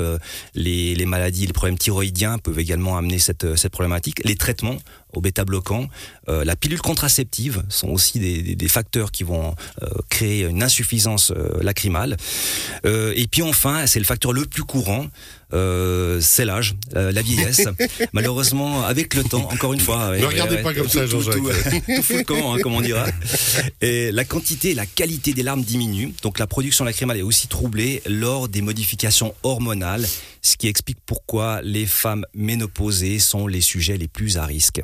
les, 0.56 0.96
les 0.96 1.06
maladies, 1.06 1.48
les 1.48 1.54
problèmes 1.54 1.78
thyroïdiens 1.78 2.38
peuvent 2.38 2.60
également 2.60 2.98
amener 2.98 3.20
cette, 3.20 3.56
cette 3.56 3.72
problématique. 3.72 4.22
Les 4.26 4.36
traitements 4.36 4.78
au 5.14 5.22
bêta-bloquant, 5.22 5.88
euh, 6.30 6.44
la 6.44 6.56
pilule 6.56 6.82
contraceptive 6.82 7.64
sont 7.70 7.90
aussi 7.90 8.20
des, 8.20 8.56
des, 8.56 8.68
facteurs 8.68 9.12
qui 9.12 9.24
vont 9.24 9.56
euh, 9.82 9.88
créer 10.10 10.44
une 10.44 10.64
insuffisance 10.64 11.32
euh, 11.32 11.62
lacrymale. 11.62 12.18
et 12.84 13.28
puis 13.30 13.42
enfin, 13.42 13.86
c'est 13.88 14.00
le 14.00 14.06
facteur 14.06 14.34
le 14.34 14.46
plus 14.46 14.64
courant, 14.64 15.08
c'est 15.52 16.46
l'âge, 16.46 16.76
la 16.94 17.22
vieillesse. 17.22 17.68
Malheureusement, 18.14 18.84
avec 18.86 19.14
le 19.14 19.24
temps, 19.24 19.50
encore 19.52 19.74
une 19.74 19.80
fois. 19.80 20.18
Ne 20.18 20.26
regardez 20.26 20.58
pas 20.58 20.74
comme 20.74 20.90
ça, 20.90 21.06
Jean-Jacques. 21.06 21.36
Tout, 21.36 22.04
tout, 22.04 22.14
tout 22.14 22.24
camp, 22.24 22.56
hein, 22.56 22.58
comme 22.62 22.74
on 22.74 22.82
dira. 22.82 23.06
Et 23.82 24.12
la 24.12 24.26
quantité 24.26 24.72
et 24.72 24.76
la 24.76 24.88
qualité 24.88 25.34
des 25.34 25.44
larmes 25.44 25.64
diminuent, 25.64 26.14
donc 26.24 26.40
la 26.40 26.48
production 26.48 26.86
lacrymale 26.86 27.18
est 27.18 27.24
aussi 27.24 27.48
troublée 27.48 28.02
lors 28.08 28.50
des 28.50 28.62
modifications 28.62 29.36
hormonales, 29.44 30.08
ce 30.42 30.58
qui 30.58 30.68
explique 30.68 31.00
pourquoi 31.06 31.62
les 31.62 31.86
femmes 31.86 32.26
ménopausées 32.34 33.20
sont 33.20 33.48
les 33.48 33.62
sujets 33.62 33.98
les 33.98 34.08
plus 34.08 34.38
à 34.38 34.46
risque. 34.46 34.82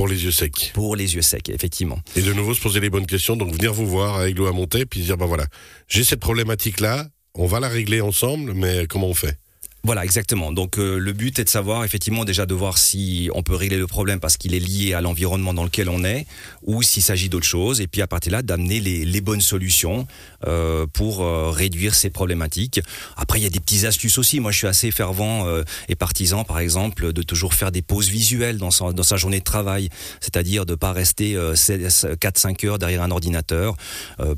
Pour 0.00 0.08
les 0.08 0.24
yeux 0.24 0.30
secs. 0.30 0.70
Pour 0.72 0.96
les 0.96 1.14
yeux 1.14 1.20
secs, 1.20 1.50
effectivement. 1.50 1.98
Et 2.16 2.22
de 2.22 2.32
nouveau 2.32 2.54
se 2.54 2.60
poser 2.62 2.80
les 2.80 2.88
bonnes 2.88 3.04
questions, 3.04 3.36
donc 3.36 3.52
venir 3.52 3.74
vous 3.74 3.86
voir 3.86 4.16
avec 4.16 4.34
l'eau 4.38 4.46
à 4.46 4.52
monter, 4.52 4.86
puis 4.86 5.02
dire, 5.02 5.18
ben 5.18 5.26
voilà, 5.26 5.44
j'ai 5.88 6.04
cette 6.04 6.20
problématique-là, 6.20 7.08
On 7.34 7.44
va 7.44 7.60
la 7.60 7.68
régler 7.68 8.00
ensemble, 8.00 8.54
mais 8.54 8.86
comment 8.88 9.08
on 9.08 9.14
fait? 9.14 9.36
Voilà, 9.82 10.04
exactement. 10.04 10.52
Donc 10.52 10.78
euh, 10.78 10.98
le 10.98 11.12
but 11.14 11.38
est 11.38 11.44
de 11.44 11.48
savoir 11.48 11.84
effectivement 11.84 12.26
déjà 12.26 12.44
de 12.44 12.52
voir 12.52 12.76
si 12.76 13.30
on 13.34 13.42
peut 13.42 13.54
régler 13.54 13.78
le 13.78 13.86
problème 13.86 14.20
parce 14.20 14.36
qu'il 14.36 14.54
est 14.54 14.58
lié 14.60 14.92
à 14.92 15.00
l'environnement 15.00 15.54
dans 15.54 15.64
lequel 15.64 15.88
on 15.88 16.04
est, 16.04 16.26
ou 16.64 16.82
s'il 16.82 17.02
s'agit 17.02 17.30
d'autre 17.30 17.46
chose, 17.46 17.80
et 17.80 17.86
puis 17.86 18.02
à 18.02 18.06
partir 18.06 18.30
de 18.30 18.36
là 18.36 18.42
d'amener 18.42 18.78
les, 18.80 19.06
les 19.06 19.20
bonnes 19.22 19.40
solutions 19.40 20.06
euh, 20.46 20.86
pour 20.92 21.22
euh, 21.22 21.50
réduire 21.50 21.94
ces 21.94 22.10
problématiques. 22.10 22.80
Après, 23.16 23.40
il 23.40 23.42
y 23.42 23.46
a 23.46 23.50
des 23.50 23.60
petites 23.60 23.84
astuces 23.84 24.18
aussi. 24.18 24.38
Moi, 24.38 24.52
je 24.52 24.58
suis 24.58 24.66
assez 24.66 24.90
fervent 24.90 25.46
et 25.88 25.94
partisan, 25.94 26.44
par 26.44 26.58
exemple, 26.58 27.12
de 27.12 27.22
toujours 27.22 27.54
faire 27.54 27.72
des 27.72 27.82
pauses 27.82 28.08
visuelles 28.08 28.58
dans 28.58 28.70
sa, 28.70 28.92
dans 28.92 29.02
sa 29.02 29.16
journée 29.16 29.38
de 29.38 29.44
travail, 29.44 29.88
c'est-à-dire 30.20 30.66
de 30.66 30.74
pas 30.74 30.92
rester 30.92 31.34
4-5 31.36 32.66
heures 32.66 32.78
derrière 32.78 33.02
un 33.02 33.10
ordinateur, 33.10 33.76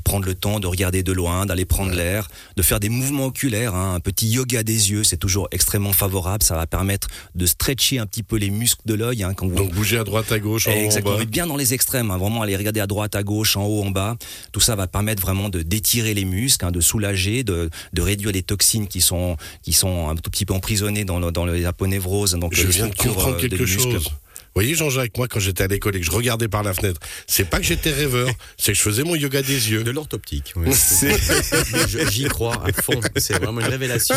prendre 0.03 0.25
le 0.25 0.35
temps 0.35 0.59
de 0.59 0.67
regarder 0.67 1.03
de 1.03 1.11
loin, 1.11 1.45
d'aller 1.45 1.65
prendre 1.65 1.91
l'air, 1.91 2.29
de 2.55 2.61
faire 2.61 2.79
des 2.79 2.89
mouvements 2.89 3.27
oculaires, 3.27 3.75
hein, 3.75 3.95
un 3.95 3.99
petit 3.99 4.27
yoga 4.27 4.63
des 4.63 4.91
yeux, 4.91 5.03
c'est 5.03 5.17
toujours 5.17 5.32
extrêmement 5.51 5.93
favorable. 5.93 6.43
Ça 6.43 6.55
va 6.55 6.67
permettre 6.67 7.07
de 7.35 7.45
stretcher 7.45 7.99
un 7.99 8.05
petit 8.05 8.23
peu 8.23 8.37
les 8.37 8.49
muscles 8.49 8.81
de 8.85 8.93
l'œil. 8.93 9.23
Hein, 9.23 9.33
quand 9.33 9.47
vous... 9.47 9.55
Donc 9.55 9.71
bouger 9.73 9.97
à 9.97 10.03
droite, 10.03 10.31
à 10.31 10.39
gauche, 10.39 10.67
en 10.67 10.71
haut, 10.71 10.75
en 10.75 10.79
Exactement, 10.79 11.13
bas. 11.13 11.19
mais 11.19 11.25
bien 11.25 11.47
dans 11.47 11.57
les 11.57 11.73
extrêmes, 11.73 12.11
hein, 12.11 12.17
vraiment 12.17 12.41
aller 12.41 12.55
regarder 12.55 12.79
à 12.79 12.87
droite, 12.87 13.15
à 13.15 13.23
gauche, 13.23 13.57
en 13.57 13.65
haut, 13.65 13.83
en 13.83 13.91
bas. 13.91 14.17
Tout 14.51 14.59
ça 14.59 14.75
va 14.75 14.87
permettre 14.87 15.21
vraiment 15.21 15.49
de 15.49 15.61
d'étirer 15.61 16.13
les 16.13 16.25
muscles, 16.25 16.65
hein, 16.65 16.71
de 16.71 16.81
soulager, 16.81 17.43
de, 17.43 17.69
de 17.93 18.01
réduire 18.01 18.31
les 18.31 18.43
toxines 18.43 18.87
qui 18.87 19.01
sont 19.01 19.37
qui 19.61 19.73
sont 19.73 20.09
un 20.09 20.15
tout 20.15 20.29
petit 20.29 20.45
peu 20.45 20.53
emprisonnées 20.53 21.05
dans, 21.05 21.19
le, 21.19 21.31
dans 21.31 21.45
les 21.45 21.65
aponévroses, 21.65 22.33
donc 22.35 22.53
Je 22.53 22.63
les 22.63 22.73
viens 22.73 22.87
de 22.87 22.95
comprendre 22.95 23.35
euh, 23.35 23.39
quelque 23.39 23.65
chose. 23.65 24.09
Vous 24.55 24.61
voyez 24.61 24.75
Jean-Jacques, 24.75 25.17
moi 25.17 25.27
quand 25.27 25.39
j'étais 25.39 25.63
à 25.63 25.67
l'école 25.67 25.95
et 25.95 25.99
que 25.99 26.05
je 26.05 26.11
regardais 26.11 26.47
par 26.47 26.61
la 26.61 26.75
fenêtre, 26.75 27.01
c'est 27.25 27.49
pas 27.49 27.57
que 27.57 27.63
j'étais 27.63 27.91
rêveur, 27.91 28.29
c'est 28.55 28.73
que 28.73 28.77
je 28.77 28.83
faisais 28.83 29.03
mon 29.03 29.15
yoga 29.15 29.41
des 29.41 29.71
yeux. 29.71 29.83
De 29.83 29.89
l'orthoptique, 29.89 30.53
oui. 30.55 30.69
J'y 32.11 32.25
crois 32.25 32.61
à 32.63 32.71
fond. 32.81 32.99
C'est 33.17 33.33
vraiment 33.41 33.61
une 33.61 33.67
révélation. 33.67 34.15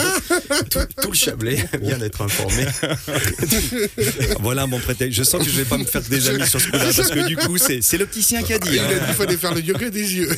Tout, 0.70 0.80
tout 1.00 1.10
le 1.10 1.16
Chablais 1.16 1.64
vient 1.80 1.96
d'être 1.96 2.20
informé. 2.20 2.66
Voilà 4.40 4.66
mon 4.66 4.78
prétexte. 4.78 5.16
Je 5.16 5.22
sens 5.22 5.42
que 5.42 5.50
je 5.50 5.56
vais 5.56 5.64
pas 5.64 5.78
me 5.78 5.84
faire 5.84 6.02
des 6.02 6.28
amis 6.28 6.46
sur 6.46 6.60
ce 6.60 6.66
coup-là 6.66 6.92
parce 6.94 7.10
que 7.10 7.26
du 7.26 7.36
coup 7.36 7.56
c'est 7.56 7.98
l'opticien 7.98 8.42
qui 8.42 8.52
a 8.52 8.58
dit. 8.58 8.70
Il 8.72 8.78
hein. 8.78 8.88
a 8.90 8.94
dit 8.94 9.04
qu'il 9.06 9.14
fallait 9.14 9.36
faire 9.36 9.54
le 9.54 9.62
yoga 9.62 9.88
des 9.88 10.16
yeux. 10.16 10.28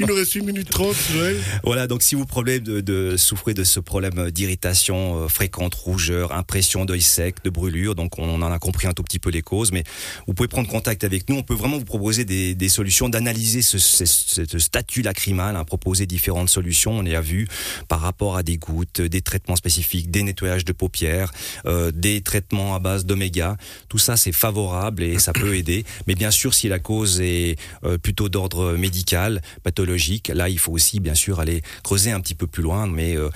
Il 0.00 0.06
nous 0.06 0.14
reste 0.14 0.34
une 0.34 0.46
minute 0.46 0.70
trente, 0.70 0.96
Joël. 1.12 1.36
Voilà, 1.62 1.86
donc 1.86 2.02
si 2.02 2.14
vous 2.14 2.24
problème 2.24 2.60
de, 2.60 2.80
de 2.80 3.16
souffrez 3.16 3.54
de 3.54 3.64
ce 3.64 3.80
problème 3.80 4.30
d'irritation 4.30 5.24
euh, 5.24 5.28
fréquente, 5.28 5.74
rougeur, 5.74 6.32
impression 6.32 6.84
d'œil 6.84 7.02
sec, 7.02 7.36
de 7.44 7.50
brûlure, 7.50 7.94
donc 7.94 8.18
on 8.18 8.42
en 8.42 8.52
a 8.52 8.58
compris 8.58 8.86
un 8.86 8.92
tout 8.92 9.02
petit 9.02 9.18
peu 9.18 9.25
les 9.30 9.42
causes, 9.42 9.72
mais 9.72 9.84
vous 10.26 10.34
pouvez 10.34 10.48
prendre 10.48 10.68
contact 10.68 11.04
avec 11.04 11.28
nous. 11.28 11.36
On 11.36 11.42
peut 11.42 11.54
vraiment 11.54 11.78
vous 11.78 11.84
proposer 11.84 12.24
des, 12.24 12.68
solutions, 12.68 13.08
d'analyser 13.08 13.62
ce, 13.62 13.78
statut 13.78 15.02
lacrymal, 15.02 15.56
hein, 15.56 15.64
proposer 15.64 16.06
différentes 16.06 16.48
solutions. 16.48 16.92
On 16.92 17.04
y 17.04 17.14
a 17.14 17.20
vu 17.20 17.46
par 17.88 18.00
rapport 18.00 18.36
à 18.36 18.42
des 18.42 18.58
gouttes, 18.58 19.00
des 19.00 19.20
traitements 19.20 19.56
spécifiques, 19.56 20.10
des 20.10 20.22
nettoyages 20.22 20.64
de 20.64 20.72
paupières, 20.72 21.32
euh, 21.66 21.90
des 21.92 22.20
traitements 22.20 22.74
à 22.74 22.78
base 22.78 23.06
d'oméga. 23.06 23.56
Tout 23.88 23.98
ça, 23.98 24.16
c'est 24.16 24.32
favorable 24.32 25.02
et 25.02 25.18
ça 25.18 25.32
peut 25.32 25.56
aider. 25.56 25.84
Mais 26.06 26.14
bien 26.14 26.30
sûr, 26.30 26.54
si 26.54 26.68
la 26.68 26.78
cause 26.78 27.20
est 27.20 27.56
euh, 27.84 27.98
plutôt 27.98 28.28
d'ordre 28.28 28.72
médical, 28.72 29.42
pathologique, 29.62 30.28
là, 30.28 30.48
il 30.48 30.58
faut 30.58 30.72
aussi, 30.72 31.00
bien 31.00 31.14
sûr, 31.14 31.40
aller 31.40 31.62
creuser 31.82 32.10
un 32.10 32.20
petit 32.20 32.34
peu 32.34 32.46
plus 32.46 32.62
loin. 32.62 32.86
Mais 32.86 33.16
euh, 33.16 33.30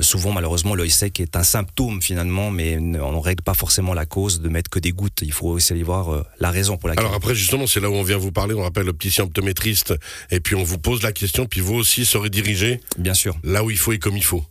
souvent, 0.00 0.32
malheureusement, 0.32 0.74
l'œil 0.74 0.90
sec 0.90 1.20
est 1.20 1.36
un 1.36 1.42
symptôme 1.42 2.02
finalement, 2.02 2.50
mais 2.50 2.78
on 2.78 3.12
ne 3.12 3.18
règle 3.18 3.42
pas 3.42 3.54
forcément 3.54 3.94
la 3.94 4.06
cause 4.06 4.40
de 4.40 4.48
mettre 4.48 4.70
que 4.70 4.78
des 4.78 4.92
gouttes. 4.92 5.22
Il 5.30 5.32
faut 5.32 5.46
aussi 5.50 5.72
aller 5.72 5.84
voir 5.84 6.12
euh, 6.12 6.24
la 6.40 6.50
raison 6.50 6.76
pour 6.76 6.88
laquelle. 6.88 7.04
Alors 7.04 7.14
après, 7.16 7.36
justement, 7.36 7.68
c'est 7.68 7.78
là 7.78 7.88
où 7.88 7.94
on 7.94 8.02
vient 8.02 8.18
vous 8.18 8.32
parler. 8.32 8.52
On 8.56 8.62
rappelle 8.62 8.86
l'opticien 8.86 9.22
optométriste. 9.22 9.94
Et 10.32 10.40
puis 10.40 10.56
on 10.56 10.64
vous 10.64 10.78
pose 10.78 11.04
la 11.04 11.12
question. 11.12 11.46
Puis 11.46 11.60
vous 11.60 11.74
aussi 11.76 12.04
serez 12.04 12.30
dirigé 12.30 12.80
bien 12.98 13.14
sûr. 13.14 13.36
là 13.44 13.62
où 13.62 13.70
il 13.70 13.78
faut 13.78 13.92
et 13.92 14.00
comme 14.00 14.16
il 14.16 14.24
faut. 14.24 14.44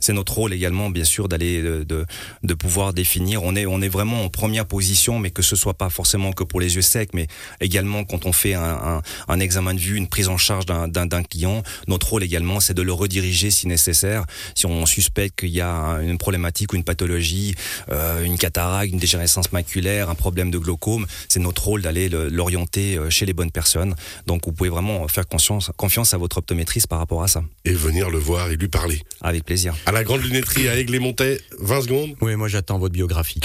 C'est 0.00 0.12
notre 0.12 0.34
rôle 0.34 0.52
également, 0.52 0.90
bien 0.90 1.04
sûr, 1.04 1.28
d'aller 1.28 1.62
de, 1.62 2.06
de, 2.42 2.54
pouvoir 2.54 2.92
définir. 2.92 3.42
On 3.42 3.56
est 3.56 3.66
on 3.66 3.80
est 3.80 3.88
vraiment 3.88 4.24
en 4.24 4.28
première 4.28 4.66
position, 4.66 5.18
mais 5.18 5.30
que 5.30 5.42
ce 5.42 5.56
soit 5.56 5.74
pas 5.74 5.90
forcément 5.90 6.32
que 6.32 6.44
pour 6.44 6.60
les 6.60 6.76
yeux 6.76 6.82
secs, 6.82 7.10
mais 7.14 7.26
également 7.60 8.04
quand 8.04 8.26
on 8.26 8.32
fait 8.32 8.54
un, 8.54 8.62
un, 8.62 9.02
un 9.28 9.40
examen 9.40 9.74
de 9.74 9.80
vue, 9.80 9.96
une 9.96 10.08
prise 10.08 10.28
en 10.28 10.36
charge 10.38 10.66
d'un 10.66 11.22
client. 11.22 11.62
Notre 11.88 12.08
rôle 12.10 12.22
également, 12.22 12.60
c'est 12.60 12.74
de 12.74 12.82
le 12.82 12.92
rediriger 12.92 13.50
si 13.50 13.66
nécessaire. 13.66 14.24
Si 14.54 14.66
on 14.66 14.86
suspecte 14.86 15.40
qu'il 15.40 15.50
y 15.50 15.60
a 15.60 15.98
une 16.02 16.18
problématique 16.18 16.72
ou 16.72 16.76
une 16.76 16.84
pathologie, 16.84 17.54
euh, 17.90 18.24
une 18.24 18.38
cataracte, 18.38 18.92
une 18.92 18.98
dégénérescence 18.98 19.52
maculaire, 19.52 20.10
un 20.10 20.14
problème 20.14 20.50
de 20.50 20.58
glaucome, 20.58 21.06
c'est 21.28 21.40
notre 21.40 21.64
rôle 21.64 21.82
d'aller 21.82 22.08
le- 22.08 22.28
l'orienter 22.28 22.96
euh, 22.96 23.10
chez 23.10 23.26
les 23.26 23.32
bonnes 23.32 23.50
personnes. 23.50 23.94
Donc 24.26 24.46
vous 24.46 24.52
pouvez 24.52 24.70
vraiment 24.70 25.06
faire 25.08 25.26
confiance 25.26 25.70
confiance 25.76 26.14
à 26.14 26.18
votre 26.18 26.38
optométriste 26.38 26.86
par 26.86 26.98
rapport 26.98 27.22
à 27.22 27.28
ça. 27.28 27.42
Et 27.64 27.72
venir 27.72 28.10
le 28.10 28.18
voir 28.18 28.50
et 28.50 28.56
lui 28.56 28.68
parler. 28.68 29.02
Avec 29.20 29.44
plaisir. 29.44 29.71
À 29.86 29.92
la 29.92 30.04
grande 30.04 30.22
lunetterie 30.22 30.68
à 30.68 30.76
Aigle-les-Montaies, 30.76 31.40
20 31.58 31.82
secondes. 31.82 32.14
Oui, 32.20 32.36
moi 32.36 32.48
j'attends 32.48 32.78
votre 32.78 32.92
biographie. 32.92 33.40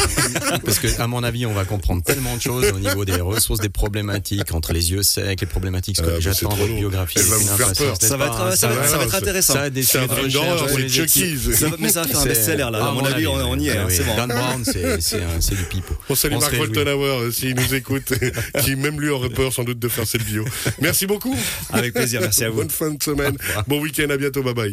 Parce 0.64 0.78
que, 0.78 1.00
à 1.00 1.06
mon 1.06 1.22
avis, 1.22 1.46
on 1.46 1.52
va 1.52 1.64
comprendre 1.64 2.02
tellement 2.02 2.36
de 2.36 2.40
choses 2.40 2.70
au 2.72 2.78
niveau 2.78 3.04
des 3.04 3.20
ressources, 3.20 3.60
des 3.60 3.68
problématiques 3.68 4.52
entre 4.52 4.72
les 4.72 4.92
yeux 4.92 5.02
secs, 5.02 5.40
les 5.40 5.46
problématiques. 5.46 6.00
Euh, 6.00 6.06
bah, 6.06 6.20
j'attends 6.20 6.54
votre 6.54 6.74
biographie. 6.74 7.18
Elle 7.18 7.26
va 7.26 7.36
vous 7.36 7.56
faire 7.56 7.72
peur. 7.72 7.96
Ça 8.00 8.16
va 8.16 8.26
être 8.26 8.56
ça 8.56 8.68
va, 8.68 8.74
va, 8.74 8.86
ça 8.88 8.98
va 8.98 9.04
être 9.04 9.14
intéressant. 9.14 9.52
Ça 9.54 9.60
a 9.62 9.70
des 9.70 9.82
C'est 9.82 9.98
un 9.98 10.08
sujets 10.08 10.38
de 10.38 11.66
va- 11.66 11.76
mais 11.78 11.88
ça 11.88 12.02
va 12.02 12.08
faire 12.08 12.20
un 12.20 12.24
best-seller 12.24 12.68
là. 12.70 12.84
À 12.84 12.88
à 12.88 12.92
mon 12.92 13.04
avis, 13.04 13.26
on, 13.26 13.58
y 13.58 13.68
est. 13.68 13.76
Ah 13.76 13.82
hein, 13.82 13.84
oui, 13.88 13.94
c'est 13.96 14.04
bon. 14.04 14.16
Dan 14.16 14.28
Brown, 14.28 14.64
c'est 14.64 15.54
du 15.54 15.64
pipeau. 15.64 15.94
On 16.08 16.14
salue 16.14 16.38
Marc. 16.38 16.54
Woltenhauer, 16.56 17.32
s'il 17.32 17.54
nous 17.54 17.74
écoute, 17.74 18.12
qui 18.64 18.76
même 18.76 19.00
lui 19.00 19.08
aurait 19.08 19.30
peur 19.30 19.52
sans 19.52 19.64
doute 19.64 19.78
de 19.78 19.88
faire 19.88 20.06
cette 20.06 20.24
bio. 20.24 20.44
Merci 20.80 21.06
beaucoup. 21.06 21.36
Avec 21.72 21.94
plaisir. 21.94 22.20
Merci 22.20 22.44
à 22.44 22.50
vous. 22.50 22.56
Bonne 22.56 22.70
fin 22.70 22.90
de 22.90 23.02
semaine. 23.02 23.36
Bon 23.66 23.80
week-end, 23.80 24.08
à 24.10 24.16
bientôt, 24.16 24.42
bye 24.42 24.54
bye. 24.54 24.70